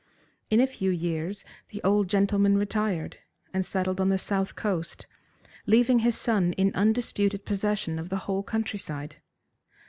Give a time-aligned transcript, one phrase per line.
[0.49, 3.17] In a few years the old gentleman retired,
[3.53, 5.05] and settled on the South Coast,
[5.67, 9.17] leaving his son in undisputed possession of the whole country side.